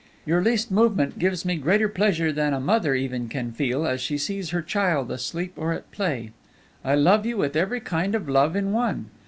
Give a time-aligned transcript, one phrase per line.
[0.25, 4.17] Your least movement gives me greater pleasure than a mother even can feel as she
[4.17, 6.31] sees her child asleep or at play.
[6.83, 9.11] I love you with every kind of love in one.